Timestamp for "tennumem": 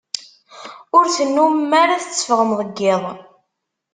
1.15-1.71